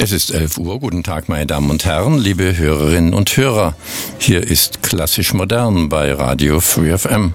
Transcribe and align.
Es 0.00 0.12
ist 0.12 0.30
11 0.30 0.58
Uhr. 0.58 0.78
Guten 0.78 1.02
Tag, 1.02 1.28
meine 1.28 1.44
Damen 1.44 1.70
und 1.70 1.84
Herren, 1.84 2.18
liebe 2.18 2.56
Hörerinnen 2.56 3.14
und 3.14 3.36
Hörer. 3.36 3.74
Hier 4.20 4.44
ist 4.44 4.80
Klassisch 4.84 5.34
Modern 5.34 5.88
bei 5.88 6.12
Radio 6.12 6.60
Free 6.60 6.96
FM. 6.96 7.34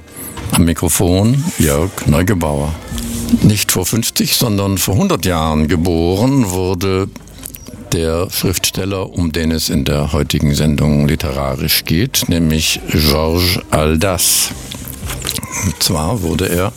Am 0.53 0.63
Mikrofon 0.63 1.43
Jörg 1.59 1.91
Neugebauer. 2.05 2.73
Nicht 3.41 3.73
vor 3.73 3.85
50, 3.85 4.37
sondern 4.37 4.77
vor 4.77 4.93
100 4.93 5.25
Jahren 5.25 5.67
geboren 5.67 6.51
wurde 6.51 7.09
der 7.91 8.29
Schriftsteller, 8.31 9.11
um 9.11 9.33
den 9.33 9.51
es 9.51 9.69
in 9.69 9.83
der 9.83 10.13
heutigen 10.13 10.55
Sendung 10.55 11.05
literarisch 11.05 11.83
geht, 11.83 12.29
nämlich 12.29 12.79
Georges 12.91 13.59
Aldas. 13.71 14.51
Und 15.65 15.81
zwar 15.81 16.21
wurde 16.21 16.49
er 16.49 16.73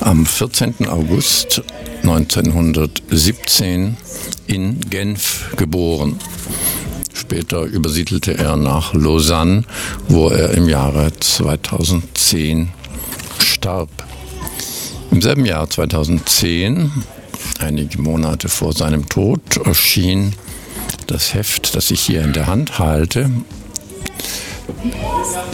am 0.00 0.26
14. 0.26 0.88
August 0.88 1.62
1917 2.02 3.96
in 4.46 4.80
Genf 4.80 5.50
geboren. 5.56 6.18
Später 7.12 7.62
übersiedelte 7.62 8.38
er 8.38 8.56
nach 8.56 8.94
Lausanne, 8.94 9.64
wo 10.08 10.28
er 10.28 10.50
im 10.50 10.68
Jahre 10.68 11.12
2010 11.18 12.70
starb. 13.42 13.90
Im 15.10 15.20
selben 15.20 15.44
Jahr 15.44 15.68
2010, 15.68 16.90
einige 17.58 18.00
Monate 18.00 18.48
vor 18.48 18.72
seinem 18.72 19.08
Tod, 19.08 19.40
erschien 19.64 20.34
das 21.06 21.34
Heft, 21.34 21.74
das 21.74 21.90
ich 21.90 22.00
hier 22.00 22.22
in 22.22 22.32
der 22.32 22.46
Hand 22.46 22.78
halte, 22.78 23.30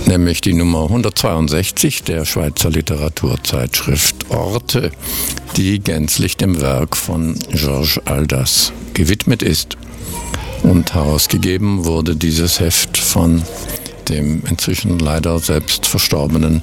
nämlich 0.06 0.40
die 0.40 0.54
Nummer 0.54 0.84
162 0.84 2.02
der 2.02 2.24
Schweizer 2.24 2.70
Literaturzeitschrift 2.70 4.30
Orte, 4.30 4.90
die 5.56 5.80
gänzlich 5.80 6.36
dem 6.36 6.60
Werk 6.60 6.96
von 6.96 7.38
Georges 7.50 8.00
Aldas 8.04 8.72
gewidmet 8.94 9.42
ist. 9.42 9.76
Und 10.62 10.94
herausgegeben 10.94 11.84
wurde 11.84 12.16
dieses 12.16 12.60
Heft 12.60 12.96
von 12.96 13.42
dem 14.08 14.42
inzwischen 14.48 14.98
leider 14.98 15.38
selbst 15.38 15.86
verstorbenen 15.86 16.62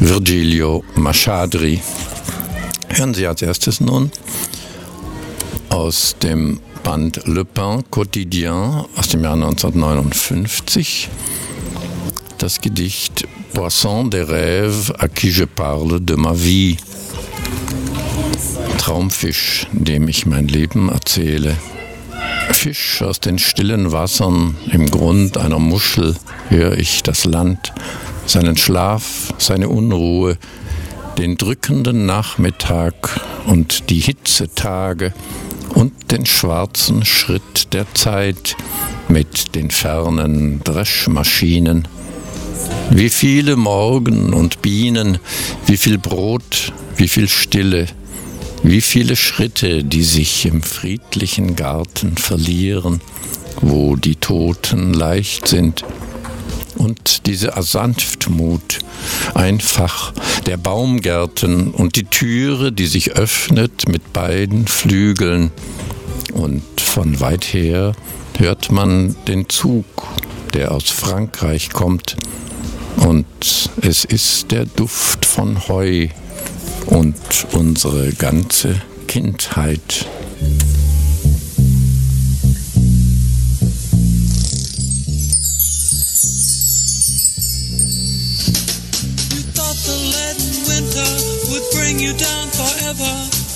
Virgilio 0.00 0.84
Machadri. 0.94 1.80
Hören 2.88 3.14
Sie 3.14 3.26
als 3.26 3.42
erstes 3.42 3.80
nun 3.80 4.10
aus 5.68 6.16
dem 6.22 6.60
Band 6.82 7.20
Le 7.26 7.44
Pain 7.44 7.84
Quotidien 7.90 8.84
aus 8.96 9.08
dem 9.08 9.22
Jahr 9.22 9.34
1959 9.34 11.08
das 12.38 12.60
Gedicht 12.60 13.26
Poisson 13.52 14.04
des 14.04 14.22
rêves 14.22 14.92
à 14.98 15.08
qui 15.08 15.30
je 15.30 15.44
parle 15.44 16.00
de 16.00 16.14
ma 16.14 16.32
vie. 16.32 16.76
Traumfisch, 18.78 19.66
dem 19.72 20.08
ich 20.08 20.26
mein 20.26 20.46
Leben 20.46 20.88
erzähle. 20.88 21.56
Fisch 22.52 23.02
aus 23.02 23.20
den 23.20 23.38
stillen 23.38 23.92
Wassern, 23.92 24.56
im 24.72 24.90
Grund 24.90 25.36
einer 25.36 25.58
Muschel 25.58 26.16
höre 26.48 26.78
ich 26.78 27.02
das 27.02 27.24
Land, 27.24 27.72
seinen 28.26 28.56
Schlaf, 28.56 29.34
seine 29.38 29.68
Unruhe, 29.68 30.38
den 31.18 31.36
drückenden 31.36 32.06
Nachmittag 32.06 33.20
und 33.46 33.90
die 33.90 34.00
Hitzetage 34.00 35.12
und 35.74 36.12
den 36.12 36.26
schwarzen 36.26 37.04
Schritt 37.04 37.72
der 37.72 37.92
Zeit 37.94 38.56
mit 39.08 39.54
den 39.54 39.70
fernen 39.70 40.62
Dreschmaschinen. 40.62 41.88
Wie 42.90 43.10
viele 43.10 43.56
Morgen 43.56 44.32
und 44.32 44.62
Bienen, 44.62 45.18
wie 45.66 45.76
viel 45.76 45.98
Brot, 45.98 46.72
wie 46.96 47.08
viel 47.08 47.28
Stille, 47.28 47.86
wie 48.62 48.80
viele 48.80 49.16
Schritte, 49.16 49.84
die 49.84 50.02
sich 50.02 50.46
im 50.46 50.62
friedlichen 50.62 51.54
Garten 51.56 52.16
verlieren, 52.16 53.00
wo 53.60 53.96
die 53.96 54.16
Toten 54.16 54.92
leicht 54.94 55.48
sind. 55.48 55.84
Und 56.76 57.26
diese 57.26 57.52
Sanftmut, 57.60 58.78
einfach 59.34 60.12
der 60.46 60.56
Baumgärten 60.56 61.72
und 61.72 61.96
die 61.96 62.04
Türe, 62.04 62.72
die 62.72 62.86
sich 62.86 63.12
öffnet 63.12 63.88
mit 63.88 64.12
beiden 64.12 64.66
Flügeln. 64.66 65.50
Und 66.32 66.62
von 66.80 67.20
weit 67.20 67.44
her 67.44 67.92
hört 68.38 68.70
man 68.70 69.16
den 69.26 69.48
Zug, 69.48 69.84
der 70.54 70.72
aus 70.72 70.88
Frankreich 70.88 71.70
kommt. 71.70 72.16
Und 73.00 73.26
es 73.82 74.04
ist 74.04 74.50
der 74.50 74.66
Duft 74.66 75.24
von 75.24 75.68
Heu, 75.68 76.08
und 76.86 77.14
unsere 77.52 78.12
ganze 78.12 78.80
Kindheit. 79.06 80.06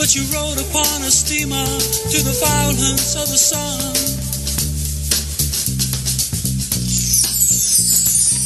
but 0.03 0.17
you 0.17 0.25
rode 0.35 0.59
upon 0.59 1.01
a 1.03 1.11
steamer 1.13 1.65
to 1.65 2.19
the 2.25 2.37
violence 2.45 3.15
of 3.15 3.29
the 3.29 3.39
sun. 3.39 4.22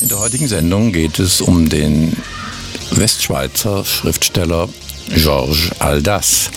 In 0.06 0.10
der 0.10 0.20
heutigen 0.20 0.46
Sendung 0.46 0.92
geht 0.92 1.18
es 1.18 1.40
um 1.40 1.68
den 1.68 2.16
Westschweizer 2.92 3.84
Schriftsteller 3.84 4.68
Georges 5.08 5.72
Aldas. 5.80 6.50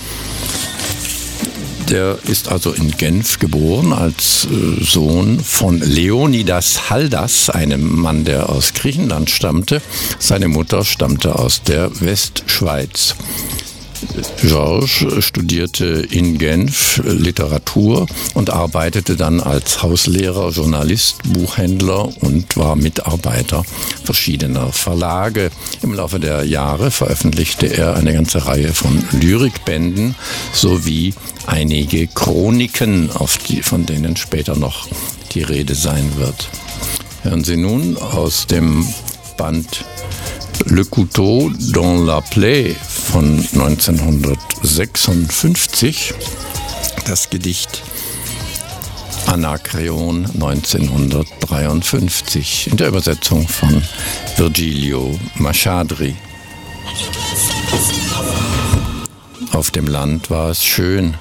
Der 1.89 2.19
ist 2.27 2.49
also 2.49 2.71
in 2.71 2.91
Genf 2.91 3.39
geboren 3.39 3.91
als 3.91 4.45
äh, 4.45 4.83
Sohn 4.83 5.39
von 5.39 5.79
Leonidas 5.79 6.91
Haldas, 6.91 7.49
einem 7.49 7.99
Mann, 7.99 8.23
der 8.23 8.49
aus 8.49 8.75
Griechenland 8.75 9.31
stammte. 9.31 9.81
Seine 10.19 10.47
Mutter 10.47 10.85
stammte 10.85 11.33
aus 11.33 11.63
der 11.63 11.89
Westschweiz. 12.01 13.15
Georges 14.41 15.05
studierte 15.23 15.85
in 15.85 16.37
Genf 16.37 17.01
Literatur 17.03 18.07
und 18.33 18.49
arbeitete 18.49 19.15
dann 19.15 19.39
als 19.39 19.83
Hauslehrer, 19.83 20.49
Journalist, 20.49 21.17
Buchhändler 21.33 22.09
und 22.21 22.57
war 22.57 22.75
Mitarbeiter 22.75 23.63
verschiedener 24.03 24.71
Verlage. 24.71 25.51
Im 25.81 25.93
Laufe 25.93 26.19
der 26.19 26.43
Jahre 26.43 26.91
veröffentlichte 26.91 27.67
er 27.67 27.95
eine 27.95 28.13
ganze 28.13 28.45
Reihe 28.45 28.73
von 28.73 29.03
Lyrikbänden 29.11 30.15
sowie 30.53 31.13
einige 31.45 32.07
Chroniken, 32.07 33.09
die, 33.47 33.61
von 33.61 33.85
denen 33.85 34.15
später 34.15 34.55
noch 34.55 34.87
die 35.33 35.43
Rede 35.43 35.75
sein 35.75 36.11
wird. 36.17 36.49
Hören 37.23 37.43
Sie 37.43 37.57
nun 37.57 37.97
aus 37.97 38.47
dem 38.47 38.87
Band 39.37 39.85
Le 40.71 40.83
Couteau 40.83 41.51
dans 41.73 42.05
la 42.05 42.21
Plaie 42.21 42.75
von 42.75 43.39
1956, 43.39 46.13
das 47.07 47.31
Gedicht 47.31 47.81
Anakreon 49.25 50.25
1953 50.25 52.67
in 52.67 52.77
der 52.77 52.89
Übersetzung 52.89 53.47
von 53.47 53.81
Virgilio 54.37 55.17
Machadri. 55.35 56.13
Auf 59.53 59.71
dem 59.71 59.87
Land 59.87 60.29
war 60.29 60.51
es 60.51 60.63
schön, 60.63 61.15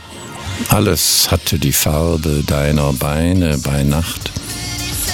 alles 0.69 1.31
hatte 1.31 1.59
die 1.59 1.73
Farbe 1.73 2.45
deiner 2.47 2.93
Beine 2.93 3.57
bei 3.57 3.83
Nacht. 3.83 4.31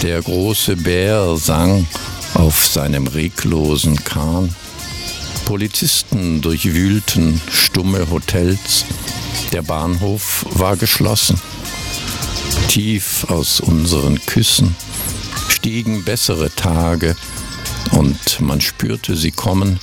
Der 0.03 0.21
große 0.21 0.75
Bär 0.75 1.37
sang 1.37 1.87
auf 2.35 2.67
seinem 2.67 3.07
reglosen 3.07 4.03
Kahn. 4.05 4.55
Polizisten 5.45 6.41
durchwühlten 6.41 7.41
stumme 7.51 8.11
Hotels. 8.11 8.85
Der 9.53 9.63
Bahnhof 9.63 10.47
war 10.51 10.77
geschlossen. 10.77 11.41
Tief 12.69 13.27
aus 13.29 13.61
unseren 13.61 14.21
Küssen 14.27 14.75
stiegen 15.49 16.05
bessere 16.05 16.51
Tage 16.55 17.17
und 17.93 18.41
man 18.41 18.61
spürte 18.61 19.17
sie 19.17 19.31
kommen, 19.31 19.79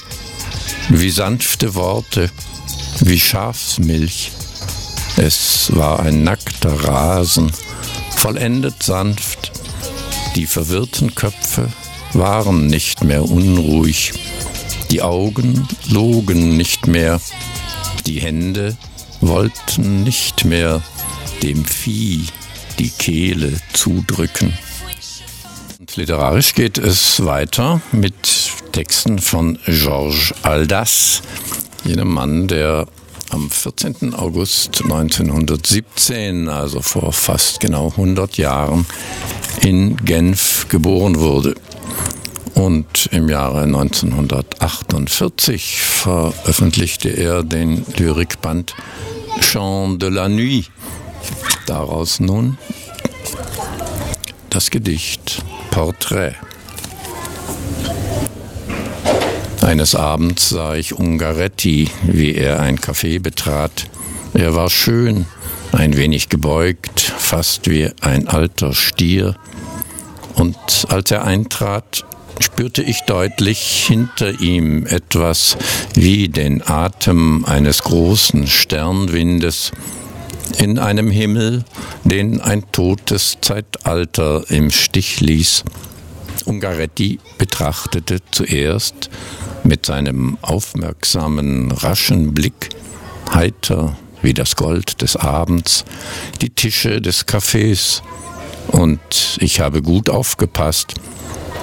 wie 0.90 1.10
sanfte 1.10 1.76
Worte, 1.76 2.30
wie 3.00 3.20
Schafsmilch. 3.20 4.32
Es 5.18 5.76
war 5.76 6.00
ein 6.00 6.24
nackter 6.24 6.84
Rasen, 6.84 7.52
vollendet 8.16 8.84
sanft, 8.84 9.52
die 10.36 10.48
verwirrten 10.48 11.14
Köpfe 11.16 11.72
waren 12.14 12.68
nicht 12.68 13.04
mehr 13.04 13.24
unruhig, 13.24 14.14
die 14.90 15.02
Augen 15.02 15.68
logen 15.90 16.58
nicht 16.58 16.88
mehr, 16.88 17.22
die 18.06 18.20
Hände 18.20 18.78
wollten 19.22 20.04
nicht 20.04 20.46
mehr 20.46 20.82
dem 21.44 21.64
Vieh 21.66 22.28
die 22.80 22.90
Kehle 22.90 23.54
zudrücken. 23.74 24.54
Und 25.80 25.96
literarisch 25.96 26.54
geht 26.56 26.78
es 26.78 27.24
weiter 27.26 27.82
mit 27.92 28.14
Texten 28.72 29.20
von 29.20 29.60
Georges 29.66 30.34
Aldas, 30.42 31.22
jenem 31.84 32.10
Mann, 32.10 32.48
der 32.48 32.88
am 33.30 33.50
14. 33.50 34.14
August 34.14 34.82
1917, 34.84 36.50
also 36.50 36.82
vor 36.82 37.14
fast 37.14 37.60
genau 37.60 37.90
100 37.90 38.38
Jahren, 38.38 38.86
in 39.62 39.96
Genf 39.98 40.68
geboren 40.70 41.20
wurde. 41.20 41.56
Und 42.62 43.10
im 43.12 43.28
Jahre 43.28 43.64
1948 43.64 45.82
veröffentlichte 45.82 47.10
er 47.10 47.42
den 47.42 47.84
Lyrikband 47.98 48.76
Chant 49.40 50.00
de 50.00 50.10
la 50.10 50.30
Nuit. 50.30 50.70
Daraus 51.66 52.20
nun 52.20 52.60
das 54.52 54.70
Gedicht 54.70 55.44
Portrait. 55.72 56.36
Eines 59.62 59.96
Abends 59.96 60.50
sah 60.50 60.76
ich 60.76 60.94
Ungaretti, 60.94 61.90
wie 62.04 62.36
er 62.36 62.60
ein 62.60 62.78
Café 62.78 63.20
betrat. 63.20 63.90
Er 64.36 64.54
war 64.54 64.70
schön, 64.70 65.26
ein 65.72 65.98
wenig 65.98 66.30
gebeugt, 66.30 67.12
fast 67.18 67.72
wie 67.72 67.90
ein 68.02 68.28
alter 68.28 68.76
Stier. 68.76 69.36
Und 70.36 70.86
als 70.90 71.10
er 71.10 71.24
eintrat, 71.24 72.06
spürte 72.40 72.82
ich 72.84 73.02
deutlich 73.02 73.86
hinter 73.88 74.40
ihm 74.40 74.86
etwas 74.86 75.58
wie 75.94 76.30
den 76.30 76.62
Atem 76.66 77.46
eines 77.46 77.84
großen 77.84 78.48
Sternwindes 78.48 79.72
in 80.58 80.80
einem 80.80 81.10
Himmel, 81.10 81.64
den 82.04 82.42
ein 82.42 82.64
totes 82.72 83.38
Zeitalter 83.42 84.44
im 84.50 84.72
Stich 84.72 85.22
ließ. 85.22 85.64
Ungaretti 86.46 87.20
betrachtete 87.38 88.20
zuerst 88.32 89.10
mit 89.64 89.86
seinem 89.86 90.38
aufmerksamen, 90.42 91.72
raschen 91.72 92.34
Blick, 92.34 92.70
heiter 93.34 93.98
wie 94.22 94.34
das 94.34 94.56
Gold 94.56 95.02
des 95.02 95.16
Abends, 95.16 95.86
die 96.42 96.50
Tische 96.50 97.02
des 97.02 97.28
Cafés. 97.28 98.02
Und 98.68 99.00
ich 99.40 99.60
habe 99.60 99.82
gut 99.82 100.10
aufgepasst. 100.10 100.94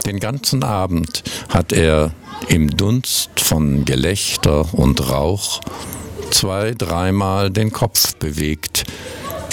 Den 0.08 0.20
ganzen 0.20 0.64
Abend 0.64 1.22
hat 1.50 1.70
er 1.70 2.12
im 2.49 2.75
Dunst 2.75 3.28
von 3.37 3.84
Gelächter 3.84 4.72
und 4.72 5.10
Rauch 5.10 5.60
zwei, 6.31 6.72
dreimal 6.72 7.50
den 7.50 7.72
Kopf 7.72 8.14
bewegt, 8.14 8.84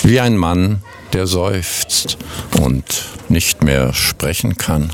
wie 0.03 0.21
ein 0.21 0.37
Mann, 0.37 0.81
der 1.11 1.27
seufzt 1.27 2.17
und 2.61 2.85
nicht 3.27 3.65
mehr 3.65 3.91
sprechen 3.91 4.55
kann. 4.55 4.93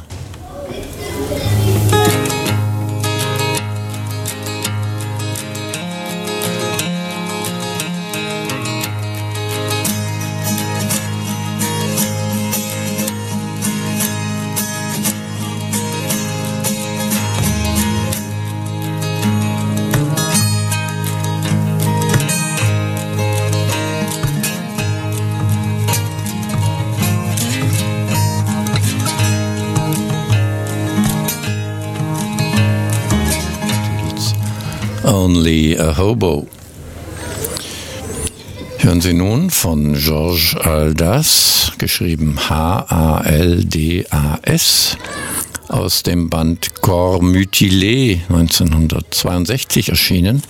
Only 35.11 35.77
a 35.77 35.97
Hobo. 35.97 36.47
Hören 38.77 39.01
Sie 39.01 39.11
nun 39.11 39.49
von 39.49 39.93
Georges 39.95 40.55
Aldas, 40.55 41.73
geschrieben 41.77 42.39
H-A-L-D-A-S, 42.49 43.27
aus 45.67 46.03
dem 46.03 46.29
Band 46.29 46.81
Corps 46.81 47.21
Mutilé 47.21 48.21
1962 48.29 49.89
erschienen, 49.89 50.43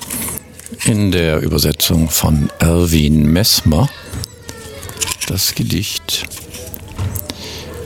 in 0.85 1.11
der 1.11 1.41
Übersetzung 1.41 2.07
von 2.07 2.51
Erwin 2.59 3.33
Messmer, 3.33 3.89
das 5.25 5.55
Gedicht 5.55 6.27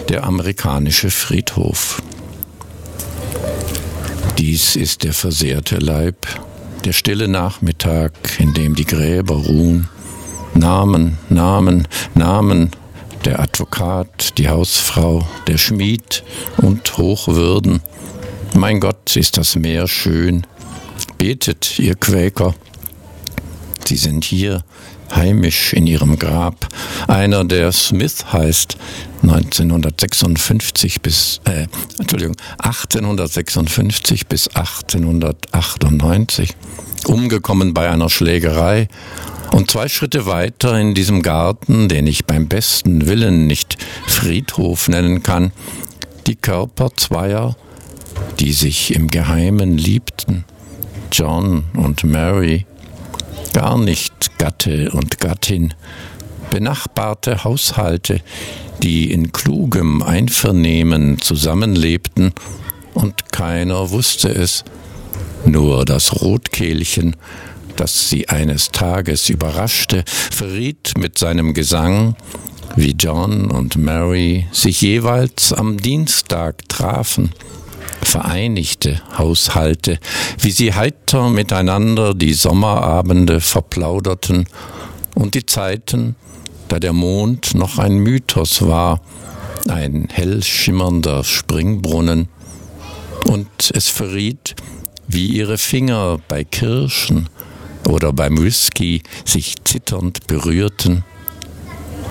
Der 0.10 0.26
amerikanische 0.26 1.10
Friedhof. 1.10 2.02
Dies 4.38 4.76
ist 4.76 5.06
der 5.06 5.14
versehrte 5.14 5.78
Leib 5.78 6.28
der 6.86 6.94
stille 6.94 7.28
Nachmittag, 7.28 8.14
in 8.40 8.54
dem 8.54 8.76
die 8.76 8.86
Gräber 8.86 9.36
ruhen. 9.36 9.90
Namen, 10.54 11.18
Namen, 11.30 11.88
Namen, 12.14 12.70
der 13.26 13.40
Advokat, 13.40 14.38
die 14.38 14.50
Hausfrau, 14.50 15.28
der 15.48 15.58
Schmied 15.58 16.24
und 16.58 16.98
Hochwürden. 16.98 17.82
Mein 18.54 18.80
Gott, 18.80 19.16
ist 19.16 19.38
das 19.38 19.56
Meer 19.56 19.88
schön. 19.88 20.46
Betet, 21.18 21.80
ihr 21.80 21.96
Quäker. 21.96 22.54
Sie 23.86 23.98
sind 23.98 24.24
hier, 24.24 24.64
heimisch 25.14 25.74
in 25.74 25.88
ihrem 25.88 26.20
Grab. 26.20 26.68
Einer, 27.08 27.46
der 27.46 27.72
Smith 27.72 28.26
heißt, 28.32 28.78
1956 29.30 31.02
bis, 31.02 31.42
äh, 31.46 31.68
Entschuldigung, 32.00 32.36
1856 32.60 34.28
bis 34.28 34.48
1898, 34.50 36.56
umgekommen 37.08 37.74
bei 37.74 37.90
einer 37.90 38.10
Schlägerei. 38.10 38.88
Und 39.52 39.72
zwei 39.72 39.88
Schritte 39.88 40.26
weiter 40.26 40.78
in 40.80 40.96
diesem 40.96 41.22
Garten, 41.22 41.88
den 41.88 42.08
ich 42.08 42.26
beim 42.26 42.48
besten 42.48 43.08
Willen 43.08 43.48
nicht 43.48 43.78
Friedhof 44.06 44.90
nennen 44.90 45.24
kann, 45.24 45.52
die 46.28 46.36
Körper 46.36 46.90
zweier, 46.96 47.56
die 48.40 48.54
sich 48.54 48.94
im 48.94 49.10
Geheimen 49.10 49.78
liebten, 49.78 50.46
John 51.12 51.66
und 51.76 52.04
Mary, 52.04 52.66
gar 53.54 53.78
nicht 53.78 54.38
Gatte 54.38 54.92
und 54.92 55.20
Gattin, 55.20 55.74
benachbarte 56.56 57.44
Haushalte, 57.44 58.22
die 58.82 59.12
in 59.12 59.34
klugem 59.34 60.02
Einvernehmen 60.02 61.20
zusammenlebten, 61.20 62.32
und 62.94 63.34
keiner 63.34 63.90
wusste 63.90 64.30
es, 64.30 64.64
nur 65.46 65.84
das 65.84 66.22
Rotkehlchen, 66.22 67.18
das 67.76 68.08
sie 68.08 68.30
eines 68.30 68.72
Tages 68.72 69.30
überraschte, 69.30 70.06
verriet 70.08 70.94
mit 70.98 71.18
seinem 71.18 71.54
Gesang, 71.54 72.16
wie 72.78 72.96
John 72.98 73.52
und 73.52 73.76
Mary 73.76 74.48
sich 74.54 74.80
jeweils 74.80 75.52
am 75.52 75.76
Dienstag 75.76 76.70
trafen, 76.70 77.34
vereinigte 78.02 79.02
Haushalte, 79.18 80.00
wie 80.40 80.52
sie 80.52 80.74
heiter 80.74 81.30
miteinander 81.30 82.14
die 82.14 82.34
Sommerabende 82.34 83.42
verplauderten 83.42 84.48
und 85.16 85.34
die 85.34 85.46
Zeiten, 85.46 86.16
da 86.68 86.80
der 86.80 86.94
Mond 86.94 87.54
noch 87.56 87.78
ein 87.78 87.98
Mythos 87.98 88.62
war, 88.62 89.02
ein 89.68 90.08
hell 90.12 90.44
schimmernder 90.44 91.24
Springbrunnen, 91.24 92.28
und 93.28 93.72
es 93.74 93.90
verriet, 93.90 94.56
wie 95.08 95.28
ihre 95.28 95.58
Finger 95.58 96.20
bei 96.28 96.44
Kirschen 96.44 97.30
oder 97.88 98.14
beim 98.14 98.42
Whisky 98.42 99.02
sich 99.24 99.56
zitternd 99.64 100.28
berührten. 100.28 101.04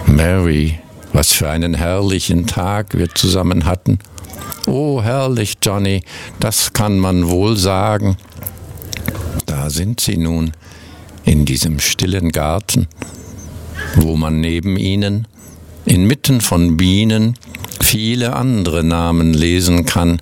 Mary, 0.07 0.79
was 1.13 1.33
für 1.33 1.49
einen 1.49 1.75
herrlichen 1.75 2.47
Tag 2.47 2.97
wir 2.99 3.15
zusammen 3.15 3.65
hatten. 3.65 3.99
Oh, 4.67 5.03
herrlich, 5.03 5.55
Johnny, 5.63 6.03
das 6.41 6.73
kann 6.73 6.99
man 6.99 7.29
wohl 7.29 7.57
sagen. 7.57 8.17
Da 9.47 9.71
sind 9.71 10.01
sie 10.01 10.17
nun, 10.17 10.53
in 11.25 11.45
diesem 11.45 11.81
stillen 11.81 12.33
Garten, 12.33 12.87
wo 13.97 14.17
man 14.17 14.41
neben 14.41 14.77
ihnen, 14.77 15.27
inmitten 15.85 16.41
von 16.41 16.77
Bienen, 16.77 17.35
viele 17.81 18.35
andere 18.35 18.83
Namen 18.85 19.35
lesen 19.35 19.85
kann, 19.85 20.21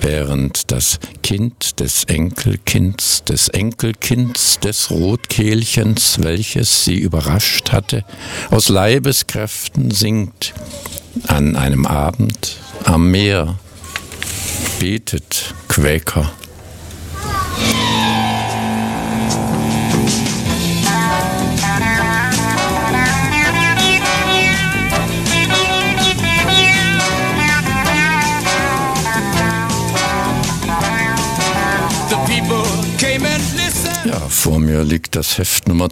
während 0.00 0.70
das 0.72 0.98
Kind 1.22 1.80
des 1.80 2.04
Enkelkinds, 2.04 3.24
des 3.24 3.48
Enkelkinds 3.48 4.58
des 4.60 4.90
Rotkehlchens, 4.90 6.18
welches 6.20 6.84
sie 6.84 6.98
überrascht 6.98 7.72
hatte, 7.72 8.04
aus 8.50 8.68
Leibeskräften 8.68 9.90
singt 9.90 10.54
an 11.28 11.56
einem 11.56 11.86
Abend 11.86 12.56
am 12.84 13.10
Meer, 13.10 13.58
betet 14.80 15.54
Quäker. 15.68 16.32
Vor 34.42 34.58
mir 34.58 34.82
liegt 34.82 35.14
das 35.14 35.38
Heft 35.38 35.68
Nummer 35.68 35.88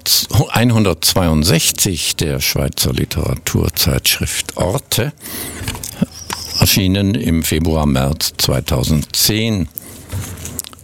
162 0.50 2.16
der 2.16 2.40
Schweizer 2.40 2.92
Literaturzeitschrift 2.92 4.56
Orte, 4.56 5.12
erschienen 6.58 7.14
im 7.14 7.44
Februar, 7.44 7.86
März 7.86 8.32
2010. 8.38 9.68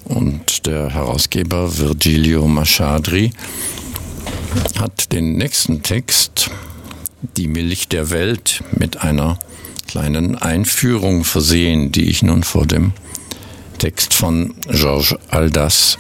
Und 0.04 0.66
der 0.66 0.90
Herausgeber 0.90 1.76
Virgilio 1.76 2.46
Machadri 2.46 3.32
hat 4.78 5.10
den 5.12 5.32
nächsten 5.32 5.82
Text, 5.82 6.50
Die 7.36 7.48
Milch 7.48 7.88
der 7.88 8.10
Welt, 8.10 8.62
mit 8.78 9.02
einer 9.02 9.40
kleinen 9.88 10.36
Einführung 10.36 11.24
versehen, 11.24 11.90
die 11.90 12.10
ich 12.10 12.22
nun 12.22 12.44
vor 12.44 12.64
dem 12.64 12.92
Text 13.78 14.14
von 14.14 14.54
Georges 14.68 15.16
Aldas 15.30 15.98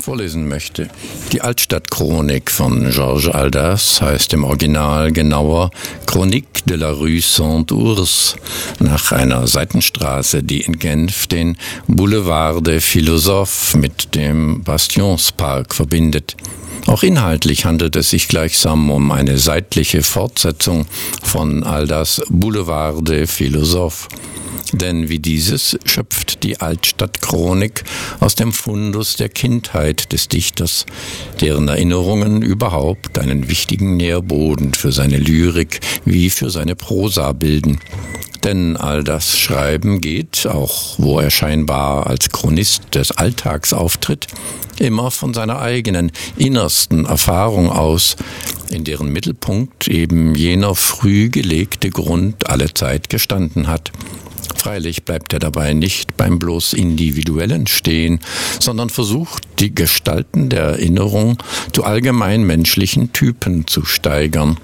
vorlesen 0.00 0.48
möchte. 0.48 0.88
Die 1.32 1.42
Altstadtchronik 1.42 2.50
von 2.50 2.90
Georges 2.90 3.28
Aldas 3.28 4.00
heißt 4.00 4.32
im 4.32 4.44
Original 4.44 5.12
genauer 5.12 5.70
Chronique 6.06 6.64
de 6.64 6.76
la 6.76 6.90
Rue 6.90 7.20
Saint-Ours, 7.20 8.36
nach 8.78 9.12
einer 9.12 9.46
Seitenstraße, 9.46 10.42
die 10.42 10.62
in 10.62 10.78
Genf 10.78 11.26
den 11.26 11.56
Boulevard 11.86 12.66
des 12.66 12.84
Philosophes 12.84 13.74
mit 13.74 14.14
dem 14.14 14.62
Bastionspark 14.62 15.74
verbindet. 15.74 16.36
Auch 16.86 17.02
inhaltlich 17.02 17.64
handelt 17.64 17.96
es 17.96 18.10
sich 18.10 18.28
gleichsam 18.28 18.90
um 18.90 19.12
eine 19.12 19.38
seitliche 19.38 20.02
Fortsetzung 20.02 20.86
von 21.22 21.62
Aldas 21.62 22.22
Boulevard 22.28 23.06
des 23.06 23.30
Philosophes. 23.30 24.08
Denn 24.72 25.08
wie 25.08 25.18
dieses 25.18 25.78
schöpft 25.84 26.42
die 26.44 26.60
Altstadtchronik 26.60 27.82
aus 28.20 28.36
dem 28.36 28.52
Fundus 28.52 29.16
der 29.16 29.28
Kindheit 29.28 30.12
des 30.12 30.28
Dichters, 30.28 30.86
deren 31.40 31.66
Erinnerungen 31.66 32.42
überhaupt 32.42 33.18
einen 33.18 33.48
wichtigen 33.48 33.96
Nährboden 33.96 34.74
für 34.74 34.92
seine 34.92 35.18
Lyrik 35.18 35.80
wie 36.04 36.30
für 36.30 36.50
seine 36.50 36.76
Prosa 36.76 37.32
bilden. 37.32 37.80
Denn 38.44 38.76
all 38.76 39.04
das 39.04 39.38
Schreiben 39.38 40.00
geht, 40.00 40.46
auch 40.46 40.98
wo 40.98 41.20
er 41.20 41.30
scheinbar 41.30 42.06
als 42.06 42.30
Chronist 42.30 42.94
des 42.94 43.12
Alltags 43.12 43.72
auftritt, 43.72 44.28
immer 44.78 45.10
von 45.10 45.34
seiner 45.34 45.60
eigenen 45.60 46.10
innersten 46.36 47.04
Erfahrung 47.04 47.70
aus, 47.70 48.16
in 48.70 48.84
deren 48.84 49.12
Mittelpunkt 49.12 49.88
eben 49.88 50.34
jener 50.34 50.74
früh 50.74 51.28
gelegte 51.28 51.90
Grund 51.90 52.48
alle 52.48 52.72
Zeit 52.72 53.10
gestanden 53.10 53.68
hat. 53.68 53.92
Freilich 54.56 55.04
bleibt 55.04 55.32
er 55.32 55.38
dabei 55.38 55.72
nicht 55.72 56.16
beim 56.16 56.38
bloß 56.38 56.74
Individuellen 56.74 57.66
stehen, 57.66 58.20
sondern 58.58 58.90
versucht, 58.90 59.42
die 59.58 59.74
Gestalten 59.74 60.50
der 60.50 60.62
Erinnerung 60.62 61.38
zu 61.72 61.84
allgemein 61.84 62.42
menschlichen 62.44 63.12
Typen 63.12 63.66
zu 63.66 63.84
steigern. 63.84 64.58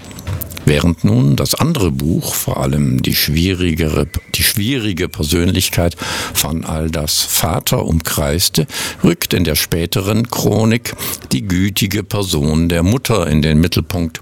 Während 0.66 1.04
nun 1.04 1.36
das 1.36 1.54
andere 1.54 1.92
Buch, 1.92 2.34
vor 2.34 2.60
allem 2.60 3.00
die 3.00 3.14
schwierigere, 3.14 4.08
die 4.34 4.42
schwierige 4.42 5.08
Persönlichkeit 5.08 5.96
von 6.34 6.64
Aldas 6.64 7.22
Vater 7.22 7.86
umkreiste, 7.86 8.66
rückt 9.04 9.32
in 9.32 9.44
der 9.44 9.54
späteren 9.54 10.28
Chronik 10.28 10.96
die 11.30 11.46
gütige 11.46 12.02
Person 12.02 12.68
der 12.68 12.82
Mutter 12.82 13.28
in 13.28 13.42
den 13.42 13.60
Mittelpunkt 13.60 14.20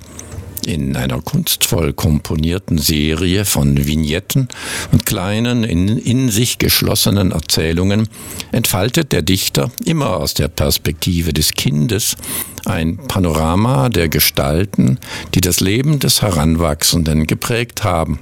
in 0.66 0.96
einer 0.96 1.20
kunstvoll 1.20 1.92
komponierten 1.92 2.78
Serie 2.78 3.44
von 3.44 3.86
Vignetten 3.86 4.48
und 4.92 5.06
kleinen, 5.06 5.64
in, 5.64 5.98
in 5.98 6.30
sich 6.30 6.58
geschlossenen 6.58 7.32
Erzählungen 7.32 8.08
entfaltet 8.52 9.12
der 9.12 9.22
Dichter 9.22 9.70
immer 9.84 10.16
aus 10.16 10.34
der 10.34 10.48
Perspektive 10.48 11.32
des 11.32 11.52
Kindes 11.52 12.16
ein 12.64 12.96
Panorama 12.96 13.88
der 13.88 14.08
Gestalten, 14.08 14.98
die 15.34 15.40
das 15.40 15.60
Leben 15.60 15.98
des 15.98 16.22
Heranwachsenden 16.22 17.26
geprägt 17.26 17.84
haben. 17.84 18.18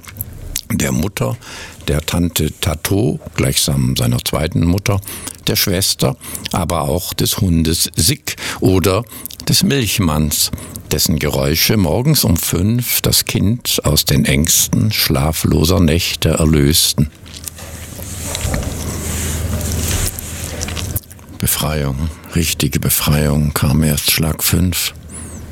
Der 0.71 0.91
Mutter, 0.91 1.37
der 1.87 2.01
Tante 2.01 2.51
Tato, 2.59 3.19
gleichsam 3.35 3.95
seiner 3.95 4.23
zweiten 4.23 4.65
Mutter, 4.65 4.99
der 5.47 5.55
Schwester, 5.55 6.17
aber 6.51 6.81
auch 6.81 7.13
des 7.13 7.37
Hundes 7.37 7.89
Sick 7.95 8.37
oder 8.59 9.03
des 9.49 9.63
Milchmanns, 9.63 10.51
dessen 10.91 11.19
Geräusche 11.19 11.77
morgens 11.77 12.23
um 12.23 12.37
fünf 12.37 13.01
das 13.01 13.25
Kind 13.25 13.81
aus 13.83 14.05
den 14.05 14.25
Ängsten 14.25 14.91
schlafloser 14.91 15.79
Nächte 15.79 16.29
erlösten. 16.29 17.09
Befreiung, 21.39 22.09
richtige 22.35 22.79
Befreiung 22.79 23.53
kam 23.53 23.83
erst 23.83 24.11
Schlag 24.11 24.43
fünf, 24.43 24.93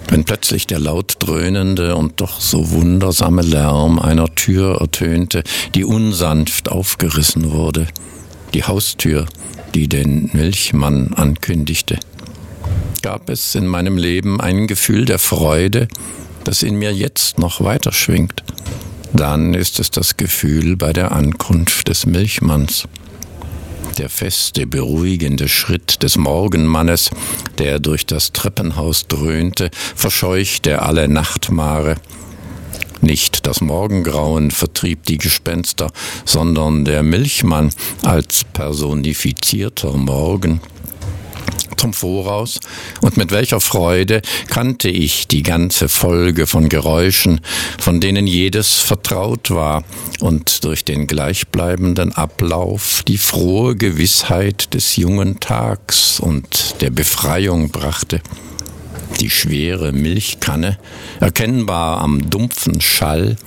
wenn 0.07 0.23
plötzlich 0.23 0.67
der 0.67 0.79
laut 0.79 1.15
dröhnende 1.19 1.95
und 1.95 2.21
doch 2.21 2.39
so 2.39 2.71
wundersame 2.71 3.41
Lärm 3.41 3.99
einer 3.99 4.33
Tür 4.35 4.79
ertönte, 4.79 5.43
die 5.75 5.83
unsanft 5.83 6.69
aufgerissen 6.69 7.51
wurde, 7.51 7.87
die 8.53 8.63
Haustür, 8.63 9.25
die 9.73 9.87
den 9.87 10.29
Milchmann 10.33 11.13
ankündigte 11.13 11.99
gab 13.01 13.29
es 13.29 13.55
in 13.55 13.67
meinem 13.67 13.97
Leben 13.97 14.39
ein 14.39 14.67
Gefühl 14.67 15.05
der 15.05 15.19
Freude, 15.19 15.87
das 16.43 16.63
in 16.63 16.75
mir 16.75 16.93
jetzt 16.93 17.39
noch 17.39 17.61
weiter 17.61 17.91
schwingt. 17.91 18.43
Dann 19.13 19.53
ist 19.53 19.79
es 19.79 19.91
das 19.91 20.17
Gefühl 20.17 20.77
bei 20.77 20.93
der 20.93 21.11
Ankunft 21.11 21.87
des 21.87 22.05
Milchmanns. 22.05 22.87
Der 23.97 24.09
feste, 24.09 24.65
beruhigende 24.67 25.49
Schritt 25.49 26.01
des 26.01 26.17
Morgenmannes, 26.17 27.09
der 27.57 27.79
durch 27.79 28.05
das 28.05 28.31
Treppenhaus 28.31 29.07
dröhnte, 29.07 29.69
verscheuchte 29.95 30.81
alle 30.81 31.07
Nachtmare. 31.07 31.95
Nicht 33.01 33.47
das 33.47 33.61
Morgengrauen 33.61 34.51
vertrieb 34.51 35.05
die 35.07 35.17
Gespenster, 35.17 35.91
sondern 36.23 36.85
der 36.85 37.03
Milchmann 37.03 37.71
als 38.03 38.43
personifizierter 38.53 39.93
Morgen 39.93 40.61
zum 41.81 41.93
Voraus 41.93 42.59
und 43.01 43.17
mit 43.17 43.31
welcher 43.31 43.59
Freude 43.59 44.21
kannte 44.49 44.87
ich 44.87 45.27
die 45.27 45.41
ganze 45.41 45.89
Folge 45.89 46.45
von 46.45 46.69
Geräuschen, 46.69 47.41
von 47.79 47.99
denen 47.99 48.27
jedes 48.27 48.77
vertraut 48.77 49.49
war 49.49 49.83
und 50.19 50.63
durch 50.63 50.85
den 50.85 51.07
gleichbleibenden 51.07 52.13
Ablauf 52.13 53.01
die 53.07 53.17
frohe 53.17 53.75
Gewissheit 53.75 54.75
des 54.75 54.95
jungen 54.95 55.39
Tags 55.39 56.19
und 56.19 56.75
der 56.81 56.91
Befreiung 56.91 57.71
brachte. 57.71 58.21
Die 59.19 59.31
schwere 59.31 59.91
Milchkanne, 59.91 60.77
erkennbar 61.19 62.01
am 62.01 62.29
dumpfen 62.29 62.79
Schall, 62.79 63.37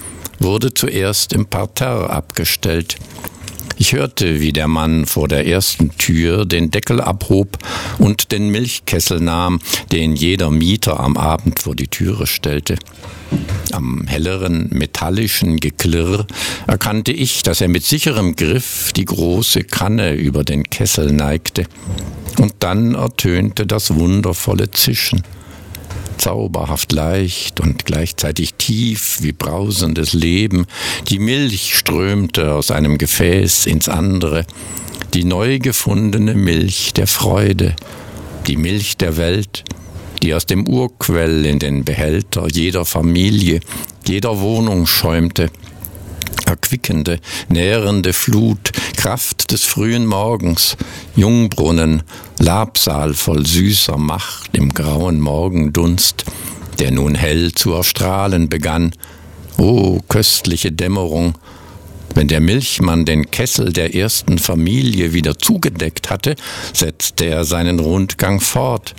wurde 0.41 0.75
zuerst 0.75 1.33
im 1.33 1.47
Parterre 1.47 2.11
abgestellt, 2.11 2.97
ich 3.77 3.93
hörte, 3.93 4.41
wie 4.41 4.53
der 4.53 4.69
Mann 4.69 5.07
vor 5.07 5.29
der 5.29 5.47
ersten 5.47 5.91
Tür 5.97 6.45
den 6.45 6.71
Deckel 6.71 7.01
abhob 7.01 7.59
und 7.99 8.33
den 8.33 8.49
Milchkessel 8.51 9.21
nahm, 9.21 9.61
den 9.93 10.15
jeder 10.15 10.51
Mieter 10.51 11.01
am 11.01 11.17
Abend 11.17 11.61
vor 11.61 11.75
die 11.75 11.89
Türe 11.89 12.27
stellte. 12.27 12.77
Am 13.73 14.07
helleren 14.07 14.69
metallischen 14.71 15.59
Geklirr 15.59 16.27
erkannte 16.67 17.13
ich, 17.13 17.43
dass 17.43 17.61
er 17.61 17.69
mit 17.69 17.85
sicherem 17.85 18.37
Griff 18.37 18.93
die 18.95 19.05
große 19.05 19.65
Kanne 19.65 20.15
über 20.15 20.45
den 20.45 20.65
Kessel 20.65 21.13
neigte. 21.13 21.65
Und 22.39 22.55
dann 22.61 22.95
ertönte 22.95 23.67
das 23.67 23.95
wundervolle 23.95 24.71
Zischen 24.71 25.23
zauberhaft 26.19 26.93
leicht 26.93 27.61
und 27.61 27.85
gleichzeitig 27.85 28.55
tief 28.55 29.19
wie 29.21 29.33
brausendes 29.33 30.13
Leben. 30.13 30.67
Die 31.09 31.19
Milch 31.19 31.75
strömte 31.75 32.55
aus 32.55 32.71
einem 32.71 32.99
Gefäß 32.99 33.67
ins 33.67 33.89
andere, 33.89 34.47
die 35.13 35.25
neu 35.25 35.59
gefundene 35.59 36.35
Milch 36.35 36.93
der 36.95 37.07
Freude, 37.07 37.75
die 38.47 38.57
Milch 38.57 38.97
der 38.97 39.17
Welt, 39.17 39.65
die 40.23 40.35
aus 40.35 40.47
dem 40.47 40.67
Urquell 40.67 41.47
in 41.47 41.59
den 41.59 41.85
Behälter 41.85 42.49
jeder 42.51 42.85
Familie, 42.85 43.61
jeder 44.07 44.41
Wohnung 44.41 44.87
schäumte, 44.87 45.51
erquickende, 46.47 47.21
nährende 47.49 48.13
Flut, 48.13 48.73
Kraft 49.05 49.51
des 49.51 49.65
frühen 49.65 50.07
Morgens, 50.07 50.79
Jungbrunnen, 51.15 52.05
Labsal 52.39 53.13
voll 53.13 53.45
süßer 53.45 53.99
Macht 53.99 54.57
im 54.57 54.73
grauen 54.73 55.21
Morgendunst, 55.21 56.25
der 56.79 56.91
nun 56.91 57.15
hell 57.15 57.53
zu 57.53 57.75
erstrahlen 57.75 58.49
begann. 58.49 58.93
O 59.59 59.99
köstliche 60.09 60.73
Dämmerung, 60.73 61.35
wenn 62.15 62.29
der 62.29 62.41
Milchmann 62.41 63.05
den 63.05 63.31
Kessel 63.31 63.75
der 63.75 63.95
ersten 63.95 64.39
Familie 64.39 65.13
wieder 65.13 65.39
zugedeckt 65.39 66.09
hatte, 66.09 66.35
setzte 66.73 67.27
er 67.27 67.45
seinen 67.45 67.81
Rundgang 67.81 68.41
fort 68.41 68.95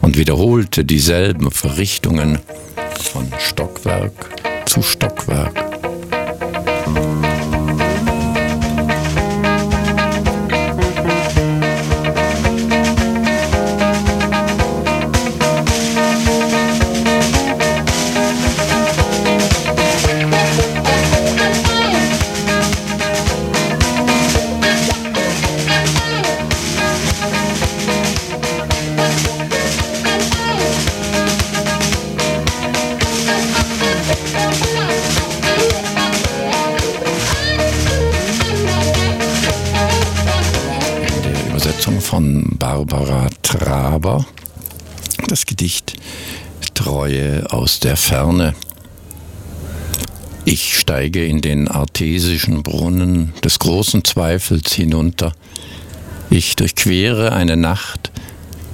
und 0.00 0.16
wiederholte 0.16 0.86
dieselben 0.86 1.50
Verrichtungen 1.50 2.38
von 2.98 3.30
Stockwerk 3.38 4.30
zu 4.64 4.80
Stockwerk. 4.80 5.69
Gedicht 45.60 45.92
Treue 46.72 47.44
aus 47.52 47.80
der 47.80 47.98
Ferne. 47.98 48.54
Ich 50.46 50.78
steige 50.78 51.22
in 51.26 51.42
den 51.42 51.68
artesischen 51.68 52.62
Brunnen 52.62 53.34
des 53.44 53.58
großen 53.58 54.02
Zweifels 54.02 54.72
hinunter. 54.72 55.34
Ich 56.30 56.56
durchquere 56.56 57.32
eine 57.32 57.58
Nacht, 57.58 58.10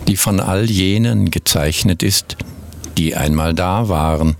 die 0.07 0.17
von 0.17 0.39
all 0.39 0.71
jenen 0.71 1.33
gezeichnet 1.33 2.05
ist, 2.05 2.37
die 2.97 3.17
einmal 3.17 3.53
da 3.53 3.89
waren, 3.89 4.37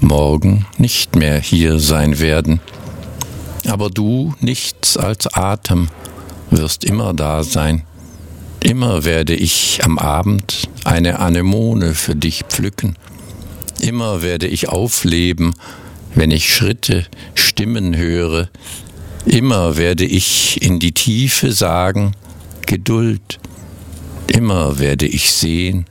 morgen 0.00 0.66
nicht 0.78 1.16
mehr 1.16 1.40
hier 1.40 1.80
sein 1.80 2.20
werden. 2.20 2.60
Aber 3.66 3.90
du, 3.90 4.36
nichts 4.38 4.96
als 4.96 5.26
Atem, 5.34 5.88
wirst 6.52 6.84
immer 6.84 7.14
da 7.14 7.42
sein. 7.42 7.82
Immer 8.62 9.04
werde 9.04 9.34
ich 9.34 9.80
am 9.84 9.98
Abend 9.98 10.68
eine 10.84 11.18
Anemone 11.18 11.94
für 11.94 12.14
dich 12.14 12.44
pflücken. 12.48 12.96
Immer 13.80 14.20
werde 14.20 14.46
ich 14.46 14.68
aufleben, 14.68 15.54
wenn 16.14 16.30
ich 16.30 16.54
Schritte, 16.54 17.06
Stimmen 17.34 17.96
höre. 17.96 18.50
Immer 19.24 19.76
werde 19.76 20.04
ich 20.04 20.62
in 20.62 20.78
die 20.78 20.92
Tiefe 20.92 21.52
sagen, 21.52 22.12
Geduld. 22.66 23.40
Immer 24.26 24.78
werde 24.78 25.06
ich 25.06 25.30
sehen, 25.32 25.86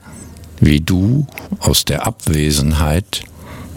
wie 0.62 0.80
du 0.80 1.26
aus 1.60 1.86
der 1.86 2.06
Abwesenheit 2.06 3.24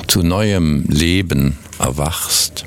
zu 0.07 0.23
neuem 0.23 0.85
Leben 0.89 1.59
erwachst. 1.79 2.67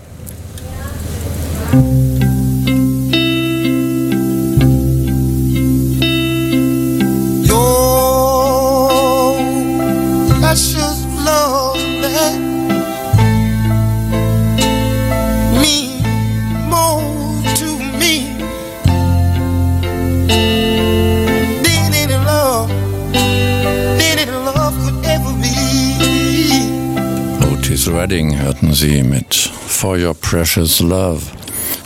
Redding 28.06 28.38
hörten 28.38 28.74
Sie 28.74 29.02
mit 29.02 29.52
For 29.68 29.98
Your 29.98 30.14
Precious 30.14 30.80
Love. 30.80 31.22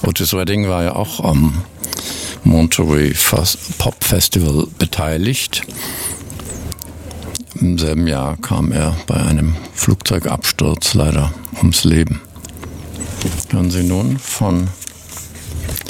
Otis 0.06 0.34
Redding 0.34 0.68
war 0.68 0.84
ja 0.84 0.96
auch 0.96 1.24
am 1.24 1.64
Monterey 2.44 3.14
Pop 3.78 4.04
Festival 4.04 4.68
beteiligt. 4.78 5.62
Im 7.62 7.78
selben 7.78 8.08
Jahr 8.08 8.38
kam 8.38 8.72
er 8.72 8.96
bei 9.06 9.16
einem 9.16 9.54
Flugzeugabsturz 9.74 10.94
leider 10.94 11.34
ums 11.58 11.84
Leben. 11.84 12.22
Hören 13.50 13.70
Sie 13.70 13.84
nun 13.84 14.18
von 14.18 14.70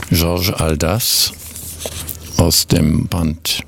Georges 0.09 0.51
Aldas 0.53 1.32
aus 2.38 2.65
dem 2.65 3.08
Band 3.08 3.63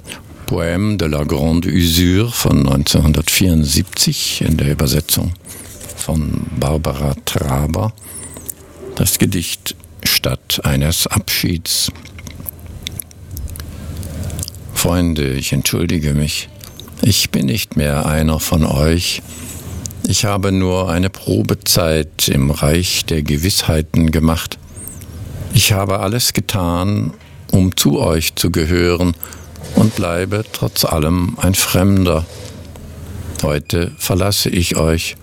Poème 0.48 0.98
de 0.98 1.08
la 1.08 1.24
Grande 1.24 1.70
Usure 1.70 2.32
von 2.32 2.68
1974 2.68 4.42
in 4.42 4.58
der 4.58 4.72
Übersetzung 4.72 5.34
von 5.96 6.48
Barbara 6.60 7.14
Traber, 7.26 7.94
das 8.96 9.20
Gedicht 9.20 9.76
Statt 10.04 10.62
eines 10.64 11.06
Abschieds. 11.06 11.92
Freunde, 14.74 15.34
ich 15.34 15.54
entschuldige 15.54 16.16
mich. 16.16 16.50
Ich 17.04 17.32
bin 17.32 17.48
nicht 17.48 17.78
mehr 17.78 18.06
einer 18.06 18.40
von 18.40 18.64
euch. 18.64 19.24
Ich 20.08 20.26
habe 20.26 20.52
nur 20.52 20.90
eine 20.90 21.10
Probezeit 21.10 22.28
im 22.28 22.52
Reich 22.52 23.06
der 23.06 23.24
Gewissheiten 23.24 24.12
gemacht. 24.12 24.60
Ich 25.54 25.72
habe 25.72 26.00
alles 26.00 26.34
getan, 26.34 27.14
um 27.52 27.76
zu 27.76 28.00
euch 28.00 28.36
zu 28.36 28.52
gehören 28.52 29.16
und 29.76 29.96
bleibe 29.96 30.46
trotz 30.52 30.86
allem 30.86 31.38
ein 31.42 31.56
Fremder. 31.56 32.26
Heute 33.42 33.92
verlasse 33.98 34.50
ich 34.50 34.76
euch 34.78 35.16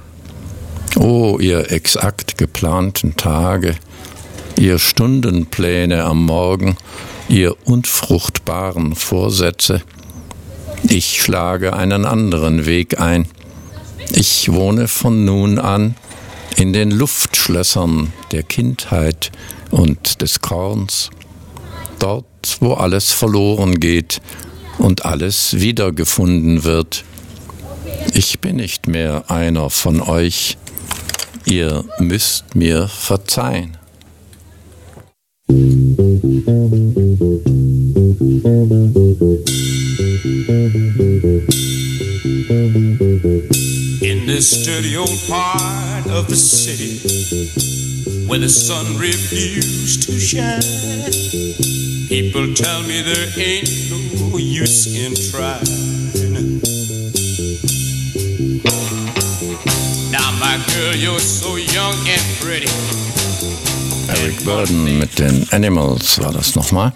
Oh, 0.97 1.39
ihr 1.39 1.71
exakt 1.71 2.39
geplanten 2.39 3.15
Tage, 3.15 3.77
ihr 4.59 4.81
Stundenpläne 4.81 6.03
am 6.03 6.25
Morgen, 6.25 6.77
ihr 7.29 7.55
unfruchtbaren 7.67 8.97
Vorsätze. 8.97 9.83
Ich 10.85 11.23
schlage 11.23 11.75
einen 11.75 12.05
anderen 12.05 12.67
Weg 12.67 13.01
ein. 13.01 13.27
Ich 14.13 14.53
wohne 14.53 14.89
von 14.89 15.25
nun 15.25 15.59
an 15.59 15.95
in 16.57 16.73
den 16.73 16.91
Luftschlössern 16.91 18.13
der 18.33 18.43
Kindheit 18.43 19.31
und 19.71 20.23
des 20.23 20.41
Korns, 20.41 21.11
dort, 21.99 22.27
wo 22.61 22.75
alles 22.75 23.13
verloren 23.13 23.81
geht 23.81 24.21
und 24.79 25.05
alles 25.05 25.61
wiedergefunden 25.61 26.65
wird. 26.65 27.05
Ich 28.15 28.41
bin 28.41 28.57
nicht 28.57 28.87
mehr 28.87 29.31
einer 29.31 29.71
von 29.71 30.01
euch, 30.01 30.57
Ihr 31.45 31.85
müsst 31.99 32.55
mir 32.55 32.89
verzeihen. 32.89 33.79
This 44.39 44.65
dirty 44.65 44.97
old 44.97 45.19
part 45.29 46.07
of 46.13 46.29
the 46.29 46.37
city 46.37 47.03
where 48.29 48.39
the 48.39 48.49
sun 48.49 48.87
refused 48.97 50.05
to 50.05 50.13
shine, 50.17 50.63
people 52.07 52.55
tell 52.55 52.81
me 52.83 53.03
there 53.03 53.27
ain't 53.37 53.67
no 53.91 54.39
use 54.39 54.95
in 54.95 55.11
trying. 55.33 56.63
Now, 60.13 60.31
my 60.39 60.63
girl, 60.71 60.95
you're 60.95 61.19
so 61.19 61.57
young 61.57 61.99
and 62.07 62.23
pretty. 62.39 62.71
Eric 64.09 64.45
Burden 64.45 65.01
mit 65.01 65.19
den 65.19 65.49
Animals 65.51 66.17
war 66.21 66.31
das 66.31 66.55
nochmal. 66.55 66.93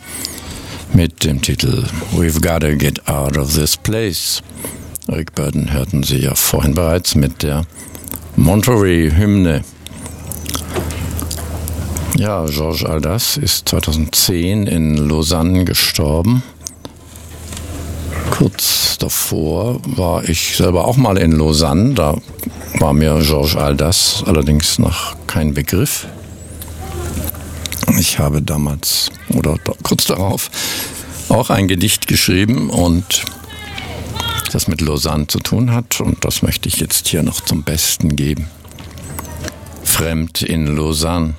Mit 0.94 1.24
dem 1.24 1.42
Titel 1.42 1.88
We've 2.12 2.40
Gotta 2.40 2.76
Get 2.76 3.08
Out 3.08 3.36
of 3.36 3.52
This 3.52 3.76
Place. 3.76 4.42
Eric 5.08 5.34
Burden 5.34 5.72
hörten 5.72 6.02
Sie 6.04 6.18
ja 6.18 6.34
vorhin 6.34 6.74
bereits 6.74 7.14
mit 7.14 7.42
der 7.42 7.64
Monterey-Hymne. 8.36 9.62
Ja, 12.16 12.46
Georges 12.46 12.84
Aldas 12.84 13.36
ist 13.36 13.68
2010 13.68 14.66
in 14.66 14.96
Lausanne 14.96 15.64
gestorben. 15.64 16.42
Kurz 18.30 18.96
davor 18.98 19.80
war 19.84 20.28
ich 20.28 20.56
selber 20.56 20.86
auch 20.86 20.96
mal 20.96 21.18
in 21.18 21.32
Lausanne. 21.32 21.94
Da 21.94 22.16
war 22.78 22.92
mir 22.92 23.18
Georges 23.22 23.56
Aldas 23.56 24.22
allerdings 24.26 24.78
noch 24.78 25.16
kein 25.26 25.52
Begriff. 25.52 26.06
Ich 27.98 28.18
habe 28.20 28.40
damals 28.40 29.10
oder 29.30 29.56
kurz 29.82 30.04
darauf 30.04 30.50
auch 31.28 31.50
ein 31.50 31.66
Gedicht 31.66 32.06
geschrieben 32.06 32.70
und 32.70 33.24
das 34.52 34.68
mit 34.68 34.80
Lausanne 34.80 35.26
zu 35.26 35.38
tun 35.38 35.72
hat 35.72 36.00
und 36.00 36.24
das 36.24 36.42
möchte 36.42 36.68
ich 36.68 36.76
jetzt 36.76 37.08
hier 37.08 37.22
noch 37.22 37.40
zum 37.40 37.62
Besten 37.62 38.16
geben. 38.16 38.48
Fremd 39.82 40.42
in 40.42 40.76
Lausanne. 40.76 41.34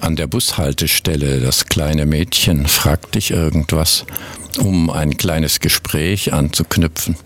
An 0.00 0.16
der 0.16 0.26
Bushaltestelle 0.26 1.40
das 1.40 1.66
kleine 1.66 2.06
Mädchen 2.06 2.66
fragt 2.66 3.14
dich 3.14 3.30
irgendwas, 3.30 4.04
um 4.58 4.90
ein 4.90 5.16
kleines 5.16 5.60
Gespräch 5.60 6.32
anzuknüpfen. 6.32 7.16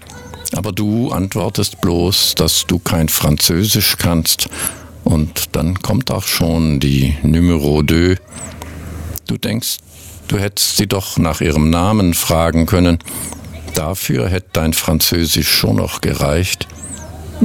Aber 0.53 0.73
du 0.73 1.11
antwortest 1.11 1.81
bloß, 1.81 2.35
dass 2.37 2.67
du 2.67 2.79
kein 2.79 3.09
Französisch 3.09 3.97
kannst. 3.97 4.49
Und 5.03 5.55
dann 5.57 5.83
kommt 5.83 6.11
auch 6.11 6.25
schon 6.25 6.81
die 6.81 7.17
Numero 7.23 7.83
2. 7.83 8.17
Du 9.27 9.37
denkst, 9.37 9.79
du 10.29 10.39
hättest 10.39 10.77
sie 10.77 10.87
doch 10.87 11.19
nach 11.19 11.41
ihrem 11.41 11.71
Namen 11.71 12.15
fragen 12.15 12.67
können. 12.67 12.99
Dafür 13.75 14.29
hätte 14.29 14.49
dein 14.53 14.73
Französisch 14.73 15.51
schon 15.51 15.77
noch 15.77 16.01
gereicht. 16.01 16.69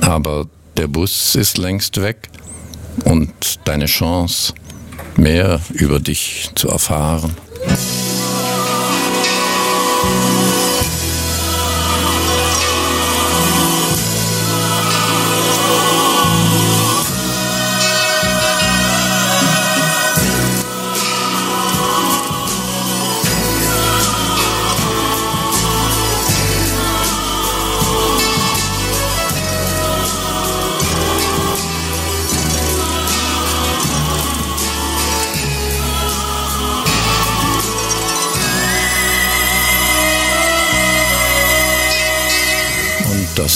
Aber 0.02 0.48
der 0.78 0.88
Bus 0.88 1.36
ist 1.36 1.58
längst 1.58 2.02
weg 2.02 2.30
und 3.06 3.32
deine 3.66 3.86
Chance, 3.86 4.54
mehr 5.16 5.60
über 5.74 6.00
dich 6.00 6.50
zu 6.56 6.70
erfahren. 6.70 7.36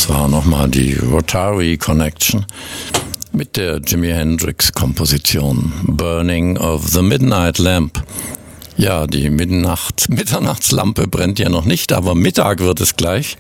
Das 0.06 0.14
war 0.14 0.28
nochmal 0.28 0.68
die 0.68 0.96
Rotary 0.96 1.78
Connection 1.78 2.46
mit 3.32 3.56
der 3.56 3.78
Jimi 3.78 4.10
Hendrix 4.10 4.74
Komposition 4.74 5.72
Burning 5.84 6.58
of 6.58 6.86
the 6.90 7.02
Midnight 7.02 7.58
Lamp. 7.58 8.04
Ja, 8.76 9.08
die 9.08 9.30
Mitternacht, 9.30 10.04
Mitternachtslampe 10.10 11.08
brennt 11.08 11.40
ja 11.40 11.48
noch 11.48 11.64
nicht, 11.64 11.94
aber 11.94 12.16
Mittag 12.16 12.60
wird 12.60 12.82
es 12.82 12.98
gleich. 12.98 13.38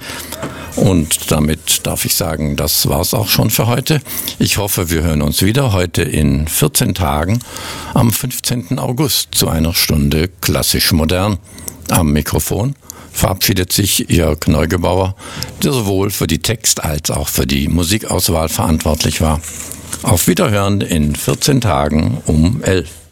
Und 0.77 1.31
damit 1.31 1.85
darf 1.85 2.05
ich 2.05 2.15
sagen, 2.15 2.55
das 2.55 2.87
war's 2.87 3.13
auch 3.13 3.27
schon 3.27 3.49
für 3.49 3.67
heute. 3.67 3.99
Ich 4.39 4.57
hoffe, 4.57 4.89
wir 4.89 5.03
hören 5.03 5.21
uns 5.21 5.41
wieder 5.41 5.73
heute 5.73 6.03
in 6.03 6.47
14 6.47 6.93
Tagen 6.93 7.39
am 7.93 8.09
15. 8.09 8.79
August 8.79 9.35
zu 9.35 9.49
einer 9.49 9.73
Stunde 9.73 10.29
klassisch 10.39 10.93
modern. 10.93 11.39
Am 11.89 12.13
Mikrofon 12.13 12.75
verabschiedet 13.13 13.71
sich 13.71 14.05
Jörg 14.09 14.47
Neugebauer, 14.47 15.15
der 15.63 15.71
sowohl 15.71 16.09
für 16.09 16.27
die 16.27 16.39
Text- 16.39 16.83
als 16.83 17.09
auch 17.11 17.29
für 17.29 17.47
die 17.47 17.69
Musikauswahl 17.69 18.49
verantwortlich 18.49 19.21
war. 19.21 19.39
Auf 20.01 20.27
Wiederhören 20.27 20.81
in 20.81 21.15
14 21.15 21.61
Tagen 21.61 22.21
um 22.25 22.61
11. 22.61 23.02